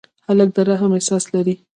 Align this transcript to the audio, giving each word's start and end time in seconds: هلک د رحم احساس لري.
هلک 0.27 0.49
د 0.55 0.57
رحم 0.69 0.91
احساس 0.95 1.23
لري. 1.33 1.55